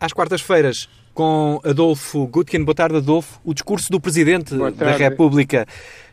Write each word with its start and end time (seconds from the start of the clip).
às 0.00 0.12
quartas-feiras 0.12 0.88
com 1.12 1.60
Adolfo 1.62 2.26
Gutken. 2.26 2.64
Boa 2.64 2.74
tarde, 2.74 2.96
Adolfo. 2.96 3.38
O 3.44 3.52
discurso 3.52 3.90
do 3.90 4.00
Presidente 4.00 4.56
da 4.56 4.96
República 4.96 5.66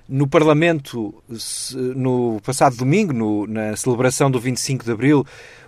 no 0.07 0.27
Parlamento 0.27 1.13
no 1.95 2.39
passado 2.41 2.77
domingo, 2.77 3.13
no, 3.13 3.47
na 3.47 3.75
celebração 3.75 4.31
do 4.31 4.39
25 4.39 4.85
de 4.85 4.91
Abril, 4.91 5.25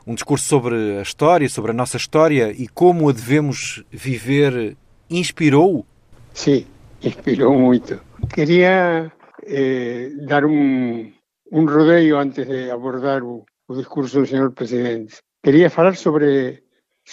um 0.08 0.14
discurso 0.14 0.46
sobre 0.46 0.76
a 0.98 1.02
história, 1.02 1.48
sobre 1.50 1.72
a 1.72 1.74
nossa 1.74 1.98
história 1.98 2.52
e 2.52 2.68
como 2.68 3.10
a 3.10 3.14
devemos 3.14 3.84
viver, 3.92 4.76
inspirou? 5.10 5.86
Sim, 6.34 6.66
inspirou 7.04 7.58
muito. 7.58 8.00
Queria 8.34 9.12
eh, 9.46 10.12
dar 10.26 10.46
um, 10.46 11.12
um 11.52 11.66
rodeio 11.66 12.18
antes 12.18 12.48
de 12.48 12.72
abordar 12.72 13.24
o, 13.24 13.46
o 13.68 13.76
discurso 13.76 14.22
do 14.22 14.26
Sr. 14.26 14.52
Presidente. 14.52 15.18
Queria 15.44 15.70
falar 15.70 15.96
sobre, 15.96 16.64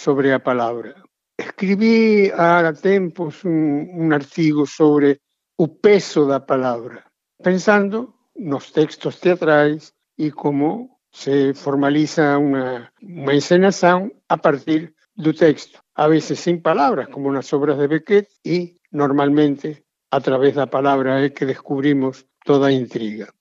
sobre 0.03 0.27
a 0.31 0.39
palavra. 0.39 0.91
Escrevi 1.39 2.31
há 2.31 2.71
tempos 2.73 3.43
um, 3.45 4.05
um 4.05 4.11
artigo 4.11 4.65
sobre 4.65 5.09
o 5.57 5.67
peso 5.67 6.27
da 6.27 6.39
palavra 6.39 7.03
pensando 7.41 8.13
nos 8.35 8.71
textos 8.71 9.19
teatrais 9.19 9.93
e 10.17 10.31
como 10.31 10.99
se 11.11 11.53
formaliza 11.53 12.37
uma, 12.37 12.89
uma 13.01 13.33
encenação 13.33 14.11
a 14.27 14.37
partir 14.37 14.93
do 15.15 15.33
texto, 15.33 15.79
a 15.95 16.07
vezes 16.07 16.39
sem 16.39 16.59
palavras, 16.59 17.07
como 17.07 17.31
nas 17.31 17.51
obras 17.53 17.77
de 17.77 17.87
Beckett, 17.87 18.27
e 18.45 18.75
normalmente 18.91 19.83
a 20.11 20.21
través 20.21 20.55
da 20.55 20.67
palavra 20.67 21.25
é 21.25 21.29
que 21.29 21.45
descobrimos 21.45 22.25
toda 22.45 22.71
intriga. 22.71 23.33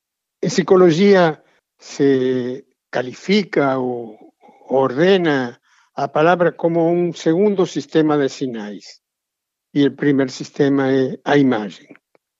Em 0.42 0.48
psicologia 0.48 1.42
se 1.78 2.64
califica 2.90 3.76
ou 3.78 4.16
ordena 4.68 5.60
a 5.96 6.08
palavra 6.08 6.52
como 6.52 6.86
um 6.86 7.12
segundo 7.12 7.64
sistema 7.66 8.18
de 8.18 8.28
sinais 8.28 9.00
e 9.72 9.86
o 9.86 9.96
primeiro 9.96 10.30
sistema 10.30 10.92
é 10.92 11.18
a 11.24 11.38
imagem. 11.38 11.88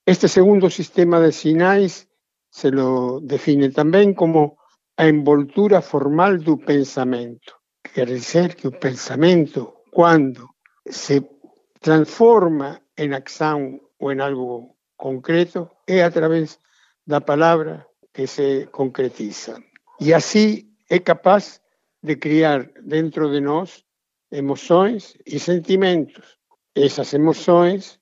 Este 0.04 0.28
segundo 0.28 0.68
sistema 0.70 1.20
de 1.20 1.32
sinais 1.32 2.06
se 2.50 2.70
lo 2.70 3.20
define 3.20 3.72
tamén 3.72 4.12
como 4.12 4.60
a 5.00 5.08
envoltura 5.08 5.80
formal 5.80 6.36
do 6.36 6.60
pensamento. 6.60 7.56
Quer 7.80 8.12
dizer 8.12 8.56
que 8.56 8.68
o 8.68 8.76
pensamento, 8.76 9.84
quando 9.90 10.52
se 10.84 11.24
transforma 11.80 12.80
en 12.96 13.16
acción 13.16 13.80
ou 13.96 14.12
en 14.12 14.20
algo 14.20 14.76
concreto, 14.96 15.80
é 15.88 16.04
a 16.04 16.12
través 16.12 16.60
da 17.08 17.24
palabra 17.24 17.88
que 18.12 18.28
se 18.28 18.68
concretiza. 18.68 19.56
E 20.00 20.12
así 20.12 20.76
é 20.88 21.00
capaz 21.00 21.64
de 22.02 22.18
criar 22.18 22.70
dentro 22.82 23.30
de 23.30 23.40
nós 23.40 23.84
emoções 24.30 25.16
e 25.24 25.38
sentimentos. 25.38 26.38
Esas 26.74 27.14
emoções 27.14 28.00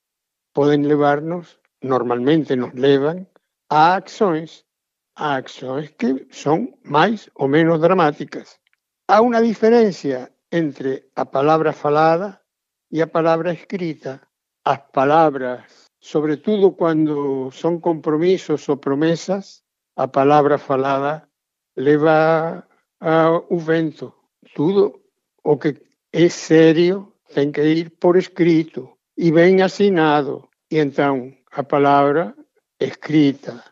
poden 0.52 0.86
levarnos 0.86 1.60
normalmente 1.80 2.56
nos 2.56 2.74
levan 2.74 3.28
a 3.68 3.94
acciones, 3.96 4.66
a 5.14 5.36
acciones 5.36 5.92
que 5.92 6.26
son 6.30 6.76
más 6.82 7.30
o 7.34 7.46
menos 7.46 7.80
dramáticas. 7.80 8.60
Há 9.06 9.20
una 9.20 9.40
diferencia 9.40 10.32
entre 10.50 11.10
a 11.14 11.30
palabra 11.30 11.72
falada 11.72 12.42
y 12.90 13.00
a 13.00 13.10
palabra 13.10 13.52
escrita. 13.52 14.28
As 14.64 14.80
palabras, 14.92 15.90
sobre 16.00 16.38
todo 16.38 16.74
cuando 16.74 17.50
son 17.52 17.80
compromisos 17.80 18.68
o 18.68 18.80
promesas, 18.80 19.62
a 19.96 20.10
palabra 20.10 20.56
falada 20.58 21.28
leva 21.74 22.66
ao 23.04 23.58
vento. 23.58 24.14
Tudo 24.54 25.02
o 25.42 25.58
que 25.58 25.76
é 26.12 26.28
serio 26.28 27.12
tem 27.34 27.52
que 27.52 27.62
ir 27.62 27.90
por 27.98 28.16
escrito 28.16 28.96
e 29.16 29.30
bem 29.30 29.60
assinado. 29.60 30.48
E 30.70 30.78
então 30.78 31.36
a 31.52 31.62
palabra 31.62 32.34
escrita 32.80 33.62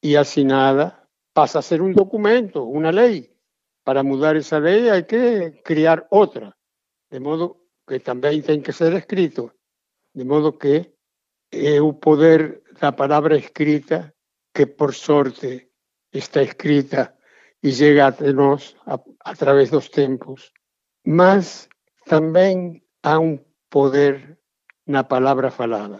y 0.00 0.14
asignada 0.14 1.08
pasa 1.32 1.58
a 1.58 1.62
ser 1.62 1.82
un 1.82 1.92
documento, 1.92 2.64
una 2.64 2.92
ley. 2.92 3.34
Para 3.84 4.02
mudar 4.02 4.36
esa 4.36 4.60
ley 4.60 4.88
hay 4.88 5.04
que 5.04 5.60
crear 5.64 6.06
otra, 6.10 6.56
de 7.10 7.20
modo 7.20 7.62
que 7.86 8.00
también 8.00 8.42
tiene 8.42 8.62
que 8.62 8.72
ser 8.72 8.94
escrito, 8.94 9.54
de 10.14 10.24
modo 10.24 10.58
que 10.58 10.94
é 11.50 11.80
o 11.80 11.92
poder 11.92 12.62
da 12.80 12.92
palabra 12.92 13.36
escrita 13.36 14.14
que 14.52 14.66
por 14.66 14.94
sorte 14.94 15.70
está 16.12 16.42
escrita 16.42 17.15
e 17.66 17.72
chega 17.72 18.06
até 18.06 18.32
nós 18.32 18.76
a, 18.86 18.96
a 19.24 19.34
través 19.34 19.70
dos 19.70 19.88
tempos. 19.88 20.52
Mas 21.04 21.66
tamén 22.06 22.78
há 23.02 23.18
un 23.18 23.42
poder 23.66 24.38
na 24.86 25.02
palabra 25.02 25.50
falada. 25.50 25.98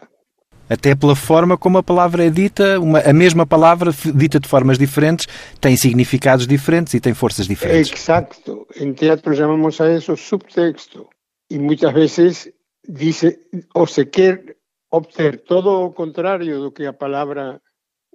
Até 0.71 0.95
pela 0.95 1.15
forma 1.15 1.59
como 1.59 1.79
a 1.79 1.83
palavra 1.83 2.25
é 2.27 2.31
dita, 2.31 2.79
uma, 2.79 3.01
a 3.03 3.13
mesma 3.13 3.45
palavra 3.47 3.91
dita 4.15 4.39
de 4.39 4.47
formas 4.47 4.79
diferentes 4.79 5.27
tem 5.61 5.77
significados 5.77 6.47
diferentes 6.47 6.95
e 6.95 7.01
tem 7.01 7.15
forças 7.15 7.47
diferentes. 7.47 7.91
Exacto. 7.91 8.67
Em 8.79 8.93
teatro 8.95 9.35
chamamos 9.35 9.81
a 9.81 9.91
isso 9.91 10.17
subtexto. 10.17 11.09
E 11.51 11.59
muitas 11.59 11.93
vezes 11.93 12.51
dice 12.87 13.39
ou 13.75 13.87
se 13.87 14.07
quer 14.07 14.57
obter 14.91 15.43
todo 15.43 15.87
o 15.87 15.93
contrário 15.93 16.61
do 16.63 16.71
que 16.71 16.87
a 16.87 16.93
palavra 16.93 17.61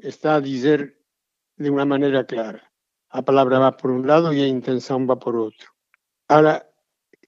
está 0.02 0.36
a 0.36 0.44
dizer 0.44 0.96
de 1.60 1.70
uma 1.70 1.86
maneira 1.86 2.24
clara. 2.24 2.71
A 3.12 3.22
palavra 3.22 3.60
vai 3.60 3.74
por 3.74 3.92
um 3.92 4.06
lado 4.06 4.34
e 4.34 4.42
a 4.42 4.48
intenção 4.48 5.06
vai 5.06 5.18
por 5.18 5.36
outro. 5.36 5.68
Agora, 6.30 6.66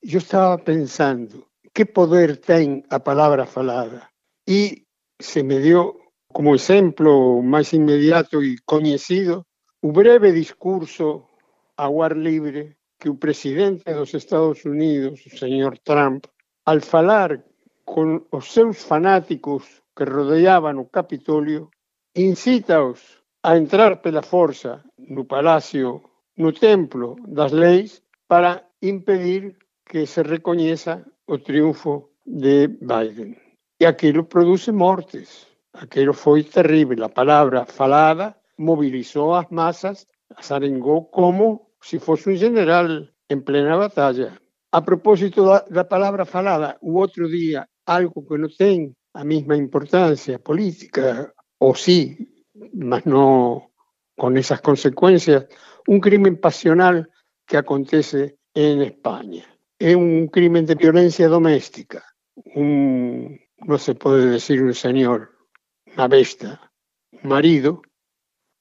eu 0.01 0.17
estava 0.17 0.57
pensando, 0.57 1.45
que 1.73 1.85
poder 1.85 2.37
tem 2.37 2.83
a 2.89 2.99
palavra 2.99 3.45
falada? 3.45 4.07
E 4.47 4.85
se 5.19 5.43
me 5.43 5.59
dio 5.59 5.99
como 6.31 6.55
exemplo 6.55 7.41
máis 7.43 7.73
inmediato 7.73 8.43
e 8.43 8.57
coñecido 8.65 9.45
o 9.81 9.91
breve 9.91 10.31
discurso 10.31 11.27
ao 11.77 12.01
ar 12.01 12.15
libre 12.15 12.77
que 12.99 13.09
o 13.09 13.19
presidente 13.19 13.93
dos 13.93 14.13
Estados 14.13 14.63
Unidos, 14.65 15.25
o 15.25 15.37
señor 15.37 15.79
Trump, 15.79 16.25
al 16.65 16.81
falar 16.81 17.43
con 17.83 18.27
os 18.31 18.45
seus 18.51 18.79
fanáticos 18.79 19.83
que 19.95 20.05
rodeaban 20.05 20.79
o 20.79 20.87
Capitolio, 20.87 21.69
incítaos 22.15 23.22
a 23.43 23.57
entrar 23.57 24.01
pela 24.01 24.21
forza 24.21 24.83
no 24.97 25.25
palacio, 25.25 26.01
no 26.37 26.51
templo 26.53 27.15
das 27.27 27.51
leis, 27.51 28.01
para 28.27 28.63
impedir 28.81 29.57
que 29.85 30.07
se 30.07 30.23
recoñeza 30.23 31.05
o 31.27 31.37
triunfo 31.37 31.93
de 32.25 32.67
Biden. 32.67 33.37
E 33.79 33.85
aquilo 33.85 34.23
produce 34.23 34.71
mortes. 34.71 35.45
Aquilo 35.73 36.13
foi 36.13 36.43
terrível. 36.43 37.03
A 37.03 37.09
palavra 37.09 37.65
falada 37.65 38.35
mobilizou 38.57 39.35
as 39.35 39.49
massas, 39.49 40.07
as 40.35 40.51
arengou 40.51 41.05
como 41.05 41.73
se 41.81 41.99
fosse 41.99 42.29
um 42.29 42.35
general 42.35 42.87
em 43.29 43.41
plena 43.41 43.77
batalha. 43.77 44.39
A 44.71 44.81
propósito 44.81 45.43
da, 45.45 45.59
da 45.69 45.83
palavra 45.83 46.25
falada, 46.25 46.77
o 46.81 46.93
outro 46.95 47.27
dia, 47.27 47.67
algo 47.85 48.25
que 48.25 48.37
não 48.37 48.47
tem 48.49 48.95
a 49.13 49.23
mesma 49.23 49.55
importância 49.57 50.39
política, 50.39 51.31
ou 51.59 51.75
sim, 51.75 52.17
mas 52.73 53.03
não 53.05 53.69
com 54.17 54.31
essas 54.37 54.61
consequências, 54.61 55.47
um 55.87 55.99
crime 55.99 56.35
passional 56.37 57.05
que 57.47 57.57
acontece 57.57 58.37
em 58.55 58.83
Espanha. 58.83 59.45
É 59.79 59.95
um 59.97 60.27
crime 60.27 60.61
de 60.61 60.75
violência 60.75 61.27
doméstica. 61.27 62.03
Um 62.55 63.37
no 63.65 63.77
se 63.77 63.95
puede 63.95 64.29
decir 64.29 64.61
un 64.61 64.73
señor, 64.73 65.31
una 65.95 66.07
besta, 66.07 66.71
un 67.11 67.29
marido, 67.29 67.81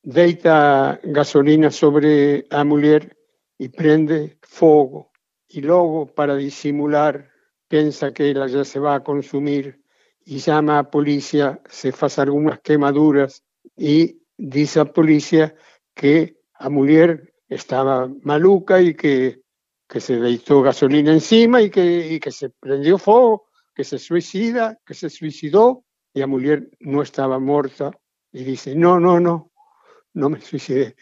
deita 0.02 1.00
gasolina 1.02 1.70
sobre 1.70 2.47
a 2.50 2.64
mujer 2.64 3.16
y 3.58 3.69
prende 3.69 4.38
fuego. 4.42 5.10
Y 5.48 5.60
luego, 5.60 6.06
para 6.06 6.36
disimular, 6.36 7.31
piensa 7.69 8.12
que 8.12 8.31
ella 8.31 8.47
ya 8.47 8.64
se 8.64 8.78
va 8.78 8.94
a 8.94 9.02
consumir 9.02 9.82
y 10.25 10.38
llama 10.38 10.78
a 10.78 10.90
policía, 10.90 11.61
se 11.69 11.88
hace 11.88 12.20
algunas 12.20 12.61
quemaduras 12.61 13.43
y 13.76 14.22
dice 14.36 14.80
a 14.80 14.84
policía 14.84 15.54
que 15.94 16.38
a 16.54 16.69
mujer 16.69 17.34
estaba 17.48 18.10
maluca 18.22 18.80
y 18.80 18.94
que, 18.94 19.40
que 19.88 20.00
se 20.00 20.16
deitó 20.16 20.62
gasolina 20.62 21.12
encima 21.12 21.60
y 21.60 21.70
que, 21.70 22.14
y 22.14 22.20
que 22.20 22.30
se 22.30 22.50
prendió 22.50 22.98
fuego 22.98 23.46
que 23.74 23.84
se 23.84 23.98
suicida, 23.98 24.78
que 24.84 24.94
se 24.94 25.10
suicidó 25.10 25.84
y 26.14 26.20
la 26.20 26.26
mujer 26.26 26.70
no 26.80 27.02
estaba 27.02 27.38
muerta 27.38 27.90
y 28.30 28.44
dice, 28.44 28.74
no, 28.74 29.00
no, 29.00 29.20
no, 29.20 29.50
no 30.14 30.30
me 30.30 30.40
suicidé. 30.40 30.96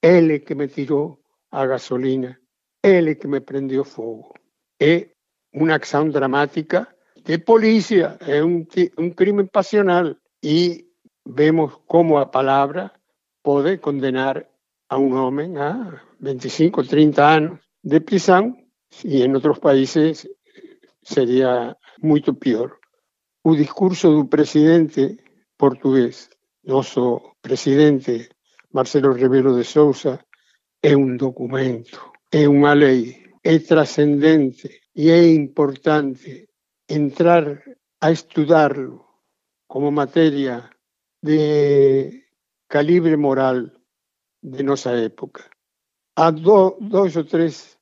Él 0.00 0.44
que 0.44 0.54
me 0.54 0.68
tiró 0.68 1.20
a 1.50 1.66
gasolina, 1.66 2.40
él 2.80 3.18
que 3.18 3.28
me 3.28 3.40
prendió 3.40 3.84
fuego. 3.84 4.34
Es 4.78 5.08
una 5.52 5.74
acción 5.74 6.10
dramática 6.10 6.94
de 7.24 7.38
policía, 7.38 8.18
es 8.20 8.42
un, 8.42 8.68
un 8.96 9.10
crimen 9.10 9.48
pasional 9.48 10.20
y 10.40 10.91
vemos 11.24 11.80
cómo 11.86 12.18
a 12.18 12.30
palabra 12.30 12.92
puede 13.42 13.80
condenar 13.80 14.50
a 14.88 14.98
un 14.98 15.16
hombre 15.16 15.52
a 15.58 16.02
25, 16.18 16.84
30 16.84 17.34
años 17.34 17.60
de 17.82 18.00
prisión 18.00 18.68
y 19.02 19.22
en 19.22 19.34
otros 19.36 19.58
países 19.58 20.28
seria 21.02 21.76
muito 21.98 22.34
pior. 22.34 22.78
O 23.42 23.54
discurso 23.56 24.10
do 24.12 24.28
presidente 24.28 25.18
português, 25.56 26.30
nosso 26.62 27.34
presidente 27.40 28.28
Marcelo 28.70 29.12
Rebelo 29.12 29.56
de 29.56 29.64
Sousa, 29.64 30.24
é 30.80 30.96
um 30.96 31.16
documento, 31.16 32.12
é 32.30 32.48
uma 32.48 32.72
lei, 32.72 33.34
é 33.42 33.58
trascendente 33.58 34.82
e 34.94 35.10
é 35.10 35.26
importante 35.32 36.48
entrar 36.88 37.62
a 38.00 38.10
estudá-lo 38.10 39.04
como 39.66 39.90
matéria 39.90 40.70
de 41.22 42.24
calibre 42.68 43.16
moral 43.16 43.70
de 44.42 44.62
nossa 44.62 44.90
época. 44.90 45.48
Há 46.16 46.30
do, 46.30 46.76
dois 46.80 47.16
ou 47.16 47.24
três, 47.24 47.78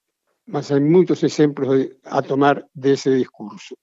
mas 0.46 0.70
há 0.70 0.78
muitos 0.78 1.22
exemplos 1.22 1.88
a 2.04 2.22
tomar 2.22 2.64
desse 2.74 3.16
discurso. 3.16 3.76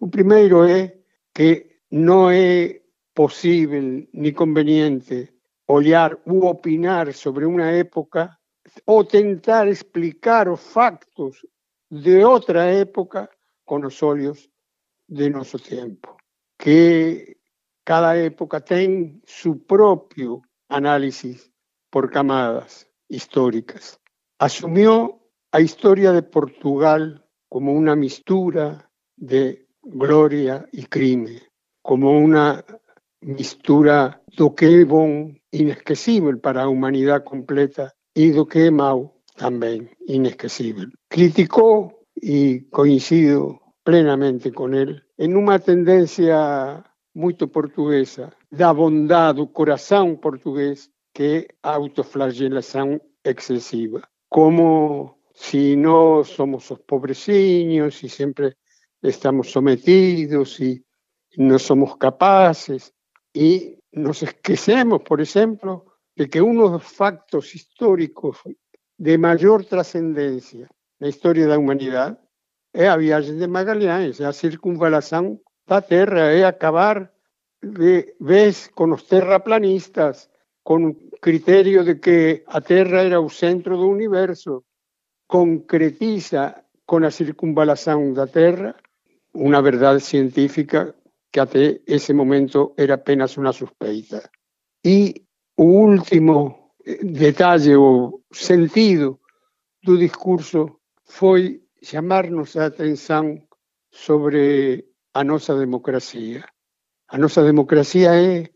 O 0.00 0.08
primeiro 0.08 0.64
é 0.64 0.96
que 1.34 1.80
não 1.90 2.30
é 2.30 2.80
possível 3.14 4.06
nem 4.12 4.32
conveniente 4.32 5.32
olhar 5.66 6.16
ou 6.24 6.46
opinar 6.46 7.12
sobre 7.12 7.44
uma 7.44 7.66
época 7.66 8.36
ou 8.86 9.04
tentar 9.04 9.68
explicar 9.68 10.48
os 10.48 10.60
factos 10.60 11.44
de 11.90 12.24
outra 12.24 12.64
época 12.64 13.28
com 13.64 13.84
os 13.84 14.02
olhos 14.02 14.48
de 15.08 15.28
nosso 15.30 15.58
tempo. 15.58 16.16
Que 16.58 17.37
cada 17.88 18.14
época 18.18 18.60
tem 18.60 19.18
seu 19.24 19.56
próprio 19.56 20.42
análise 20.68 21.50
por 21.90 22.10
camadas 22.10 22.86
históricas. 23.08 23.98
Asumió 24.38 25.18
a 25.52 25.62
historia 25.62 26.12
de 26.12 26.20
Portugal 26.20 27.24
como 27.48 27.72
una 27.72 27.96
mistura 27.96 28.90
de 29.16 29.66
gloria 29.82 30.68
y 30.70 30.84
crimen, 30.84 31.40
como 31.80 32.12
una 32.18 32.62
mistura 33.22 34.20
do 34.36 34.54
que 34.54 34.82
é 34.82 34.84
bom, 34.84 35.32
inesquecível 35.50 36.38
para 36.40 36.64
a 36.64 36.68
humanidade 36.68 37.24
completa, 37.24 37.94
e 38.14 38.32
do 38.32 38.44
que 38.44 38.68
é 38.68 38.70
mau, 38.70 39.16
também 39.34 39.88
inesquecível. 40.06 40.90
Criticou, 41.08 42.04
e 42.20 42.68
coincido 42.70 43.58
plenamente 43.82 44.52
con 44.52 44.74
él, 44.74 45.00
en 45.16 45.40
unha 45.40 45.56
tendencia 45.56 46.84
muito 47.14 47.48
portuguesa, 47.48 48.32
da 48.50 48.72
bondade 48.72 49.38
do 49.38 49.46
coração 49.46 50.16
português 50.16 50.90
que 51.12 51.48
autoflagelación 51.62 53.00
excesiva. 53.24 54.08
Como 54.28 55.18
si 55.34 55.76
no 55.76 56.24
somos 56.24 56.70
los 56.70 56.80
pobreciños 56.80 58.02
y 58.04 58.08
siempre 58.08 58.56
estamos 59.02 59.50
sometidos 59.50 60.60
y 60.60 60.84
no 61.36 61.58
somos 61.58 61.96
capaces. 61.96 62.92
Y 63.32 63.78
nos 63.92 64.22
esquecemos, 64.22 65.02
por 65.02 65.20
ejemplo, 65.20 65.86
de 66.16 66.28
que 66.28 66.42
uno 66.42 66.66
de 66.66 66.72
los 66.72 66.84
factos 66.84 67.54
históricos 67.54 68.38
de 68.96 69.18
mayor 69.18 69.64
trascendencia 69.64 70.62
en 70.62 70.68
la 70.98 71.08
historia 71.08 71.44
de 71.44 71.50
la 71.50 71.58
humanidad 71.58 72.20
es 72.72 72.82
la 72.82 72.96
viaje 72.96 73.32
de 73.32 73.48
Magallanes, 73.48 74.20
la 74.20 74.32
circunvalación 74.32 75.36
de 75.36 75.42
la 75.68 75.82
Tierra, 75.82 76.32
es 76.32 76.44
acabar 76.44 77.12
de 77.60 78.14
vez 78.18 78.70
con 78.74 78.90
los 78.90 79.06
terraplanistas, 79.06 80.30
con 80.62 80.94
criterio 81.20 81.84
de 81.84 82.00
que 82.00 82.44
a 82.46 82.60
Terra 82.60 83.02
era 83.02 83.20
o 83.20 83.28
centro 83.28 83.76
do 83.76 83.86
universo, 83.86 84.64
concretiza 85.26 86.64
con 86.88 87.04
a 87.04 87.10
circunvalación 87.12 88.16
da 88.16 88.24
Terra 88.24 88.72
unha 89.36 89.60
verdade 89.60 90.00
científica 90.00 90.96
que 91.28 91.40
até 91.40 91.84
ese 91.84 92.16
momento 92.16 92.72
era 92.80 92.96
apenas 92.96 93.36
unha 93.36 93.52
suspeita. 93.52 94.24
E 94.80 95.28
o 95.60 95.84
último 95.84 96.72
detalle 97.04 97.76
ou 97.76 98.24
sentido 98.32 99.20
do 99.84 100.00
discurso 100.00 100.80
foi 101.04 101.60
chamarnos 101.84 102.56
a 102.56 102.72
atención 102.72 103.44
sobre 103.92 104.87
a 105.18 105.24
nosa 105.24 105.58
democracia. 105.58 106.44
A 107.08 107.18
nosa 107.18 107.42
democracia 107.42 108.10
é 108.14 108.48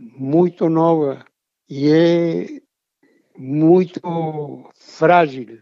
moito 0.00 0.70
nova, 0.70 1.26
e 1.68 1.90
é 1.90 2.62
muito 3.36 4.00
frágil 4.74 5.60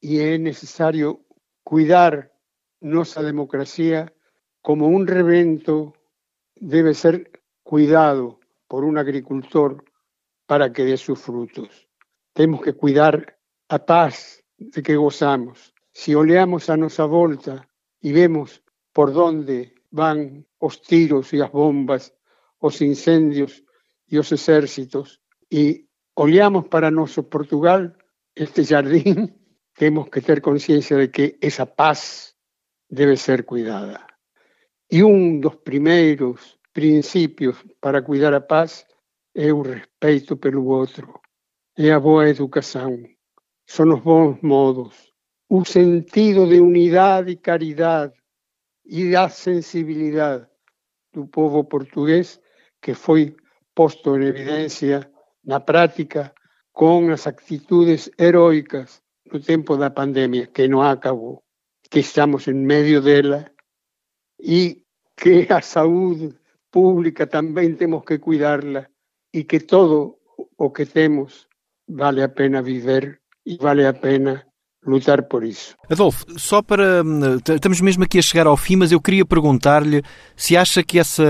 e 0.00 0.20
é 0.20 0.38
necessário 0.38 1.24
cuidar 1.64 2.30
nossa 2.80 3.24
democracia 3.24 4.06
como 4.62 4.86
um 4.86 5.04
rebento 5.04 5.92
deve 6.60 6.94
ser 6.94 7.16
cuidado 7.64 8.38
por 8.68 8.84
um 8.84 8.96
agricultor 8.96 9.82
para 10.46 10.70
que 10.70 10.84
dê 10.84 10.96
seus 10.96 11.20
frutos. 11.20 11.88
Temos 12.34 12.62
que 12.62 12.72
cuidar 12.72 13.36
a 13.68 13.78
paz 13.80 14.44
de 14.56 14.80
que 14.80 14.94
gozamos. 14.94 15.74
Se 15.92 16.14
olhamos 16.14 16.70
a 16.70 16.76
nossa 16.76 17.04
volta 17.04 17.66
e 18.00 18.12
vemos 18.12 18.62
por 18.92 19.10
onde 19.16 19.71
van 19.92 20.44
os 20.58 20.80
tiros 20.80 21.32
e 21.32 21.42
as 21.44 21.52
bombas, 21.52 22.12
os 22.58 22.80
incendios 22.80 23.62
e 24.08 24.18
os 24.18 24.32
exércitos, 24.32 25.20
y 25.48 25.86
olhamos 26.14 26.66
para 26.68 26.90
nuestro 26.90 27.28
Portugal, 27.28 27.96
este 28.34 28.64
jardín, 28.64 29.36
tenemos 29.76 30.08
que 30.10 30.20
tener 30.20 30.40
conciencia 30.40 30.96
de 30.96 31.10
que 31.10 31.36
esa 31.40 31.66
paz 31.66 32.36
debe 32.88 33.16
ser 33.16 33.44
cuidada. 33.44 34.06
Y 34.88 35.02
uno 35.02 35.36
de 35.36 35.42
los 35.44 35.56
primeros 35.56 36.58
principios 36.72 37.56
para 37.80 38.02
cuidar 38.02 38.34
a 38.34 38.46
paz 38.46 38.86
es 39.34 39.46
el 39.46 39.64
respeto 39.64 40.36
pelo 40.36 40.66
otro, 40.68 41.20
es 41.74 41.90
a 41.90 41.98
boa 41.98 42.28
educación, 42.28 43.16
son 43.66 43.90
los 43.90 44.02
bons 44.02 44.42
modos, 44.42 45.14
un 45.48 45.64
sentido 45.64 46.46
de 46.46 46.60
unidad 46.60 47.26
y 47.26 47.36
caridad 47.36 48.12
y 48.84 49.04
de 49.04 49.28
sensibilidad 49.30 50.50
del 51.12 51.28
pueblo 51.28 51.68
portugués 51.68 52.40
que 52.80 52.94
fue 52.94 53.36
puesto 53.74 54.16
en 54.16 54.22
evidencia 54.24 55.10
na 55.44 55.64
práctica 55.64 56.34
con 56.72 57.10
as 57.10 57.26
actitudes 57.26 58.10
heroicas 58.16 59.02
no 59.30 59.40
tempo 59.40 59.76
da 59.76 59.90
pandemia, 59.90 60.48
que 60.52 60.68
non 60.68 60.84
acabou, 60.84 61.44
que 61.88 62.00
estamos 62.00 62.48
en 62.48 62.64
medio 62.64 63.00
dela 63.00 63.48
e 64.38 64.84
que 65.16 65.46
a 65.48 65.60
saúde 65.62 66.36
pública 66.72 67.28
tamén 67.28 67.76
temos 67.76 68.04
que 68.04 68.20
cuidarla 68.20 68.88
e 69.32 69.44
que 69.44 69.60
todo 69.60 70.20
o 70.56 70.72
que 70.72 70.84
temos 70.84 71.48
vale 71.88 72.20
a 72.24 72.32
pena 72.32 72.60
viver 72.60 73.20
e 73.44 73.56
vale 73.56 73.84
a 73.86 73.92
pena 73.92 74.44
lutar 74.84 75.22
por 75.22 75.44
isso. 75.44 75.74
Adolfo, 75.90 76.24
só 76.38 76.60
para. 76.60 77.02
Hum, 77.02 77.36
estamos 77.36 77.80
mesmo 77.80 78.04
aqui 78.04 78.18
a 78.18 78.22
chegar 78.22 78.46
ao 78.46 78.56
fim, 78.56 78.76
mas 78.76 78.92
eu 78.92 79.00
queria 79.00 79.24
perguntar-lhe 79.24 80.02
se 80.36 80.56
acha 80.56 80.82
que 80.82 80.98
essa, 80.98 81.24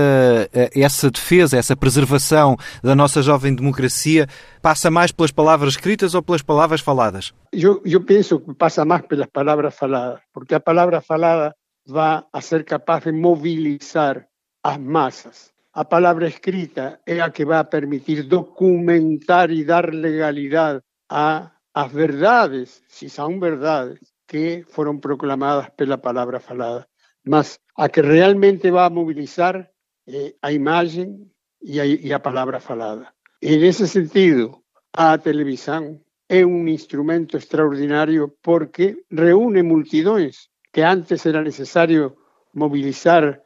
eh, 0.53 0.69
essa 0.75 1.09
defesa, 1.11 1.57
essa 1.57 1.75
preservação 1.75 2.57
da 2.83 2.95
nossa 2.95 3.21
jovem 3.21 3.55
democracia 3.55 4.27
passa 4.61 4.89
mais 4.89 5.11
pelas 5.11 5.31
palavras 5.31 5.73
escritas 5.73 6.15
ou 6.15 6.21
pelas 6.21 6.41
palavras 6.41 6.81
faladas? 6.81 7.33
Eu, 7.51 7.81
eu 7.85 8.03
penso 8.03 8.39
que 8.39 8.53
passa 8.53 8.83
mais 8.83 9.05
pelas 9.05 9.27
palavras 9.27 9.75
faladas, 9.75 10.19
porque 10.33 10.55
a 10.55 10.59
palavra 10.59 11.01
falada 11.01 11.53
vai 11.85 12.23
a 12.31 12.41
ser 12.41 12.63
capaz 12.63 13.03
de 13.03 13.11
mobilizar 13.11 14.25
as 14.63 14.77
massas. 14.77 15.51
A 15.73 15.83
palavra 15.83 16.27
escrita 16.27 16.99
é 17.05 17.19
a 17.19 17.29
que 17.31 17.45
vai 17.45 17.63
permitir 17.63 18.23
documentar 18.23 19.49
e 19.51 19.65
dar 19.65 19.91
legalidade 19.91 20.81
a 21.09 21.51
as 21.73 21.91
verdades, 21.91 22.83
si 22.87 23.09
son 23.09 23.39
verdades, 23.39 24.13
que 24.27 24.65
fueron 24.69 24.99
proclamadas 24.99 25.71
por 25.71 25.87
la 25.87 26.01
palabra 26.01 26.39
falada, 26.39 26.87
mas 27.23 27.59
a 27.75 27.89
que 27.89 28.01
realmente 28.01 28.71
va 28.71 28.85
a 28.85 28.89
movilizar 28.89 29.71
eh, 30.05 30.35
a 30.41 30.51
imagen 30.51 31.33
y 31.59 32.11
a, 32.11 32.21
palabra 32.21 32.59
falada. 32.59 33.15
En 33.39 33.63
ese 33.63 33.87
sentido, 33.87 34.63
a 34.91 35.17
televisión 35.17 36.03
es 36.27 36.43
un 36.43 36.67
instrumento 36.67 37.37
extraordinario 37.37 38.35
porque 38.41 39.05
reúne 39.09 39.63
multidões 39.63 40.51
que 40.71 40.83
antes 40.83 41.25
era 41.25 41.41
necesario 41.41 42.17
movilizar 42.53 43.43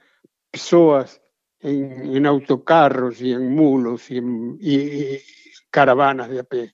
personas 0.49 1.21
en, 1.59 2.25
autocarros 2.25 3.21
y 3.21 3.33
en 3.33 3.53
mulos 3.53 4.09
y, 4.09 5.19
caravanas 5.69 6.29
de 6.29 6.39
a 6.39 6.43
pie. 6.43 6.73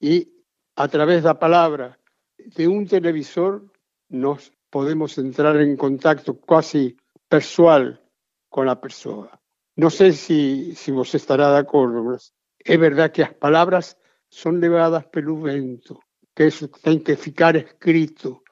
Y 0.00 0.37
a 0.78 0.86
través 0.86 1.24
de 1.24 1.28
la 1.28 1.40
palabra 1.40 1.98
de 2.38 2.68
un 2.68 2.86
televisor 2.86 3.64
nos 4.08 4.52
podemos 4.70 5.18
entrar 5.18 5.56
en 5.56 5.76
contacto 5.76 6.40
casi 6.40 6.96
personal 7.28 8.00
con 8.48 8.66
la 8.66 8.80
persona. 8.80 9.40
No 9.74 9.90
sé 9.90 10.12
si, 10.12 10.76
si 10.76 10.92
vos 10.92 11.12
estará 11.16 11.50
de 11.50 11.58
acuerdo, 11.58 12.16
es 12.60 12.78
verdad 12.78 13.10
que 13.10 13.22
las 13.22 13.34
palabras 13.34 13.98
son 14.28 14.60
levadas 14.60 15.04
pelo 15.06 15.40
vento, 15.40 15.98
que 16.32 16.46
eso 16.46 16.68
tiene 16.68 17.02
que 17.02 17.16
ficar 17.16 17.56
escrito 17.56 18.44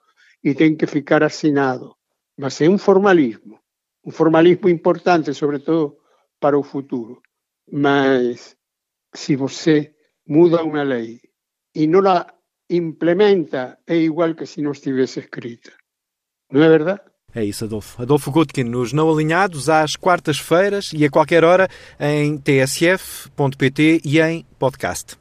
y 0.43 0.57
tiene 0.57 0.77
que 0.77 0.89
ficar 0.89 1.23
asinado. 1.23 1.97
mas 2.37 2.61
é 2.61 2.69
um 2.69 2.77
formalismo, 2.77 3.61
um 4.05 4.11
formalismo 4.11 4.69
importante, 4.69 5.33
sobretudo 5.33 5.97
para 6.41 6.59
o 6.59 6.65
futuro. 6.65 7.23
Mas 7.71 8.57
se 9.15 9.37
você 9.37 9.95
muda 10.27 10.65
uma 10.65 10.83
lei 10.83 11.21
e 11.77 11.87
não 11.87 12.01
a 12.09 12.27
implementa, 12.71 13.79
é 13.87 13.97
igual 13.97 14.35
que 14.35 14.47
se 14.47 14.63
não 14.63 14.73
estivesse 14.73 15.21
escrita. 15.21 15.73
Não 16.51 16.63
é 16.63 16.69
verdade? 16.69 17.01
É 17.35 17.45
isso, 17.45 17.67
Adolfo. 17.67 18.01
Adolfo 18.01 18.31
Gutkin, 18.31 18.65
nos 18.65 18.95
Não 18.95 19.11
Alinhados, 19.11 19.69
às 19.69 19.95
quartas-feiras 19.95 20.91
e 20.95 21.05
a 21.05 21.11
qualquer 21.11 21.45
hora 21.45 21.69
em 22.01 22.39
tsf.pt 22.39 24.01
e 24.03 24.21
em 24.21 24.47
podcast. 24.59 25.19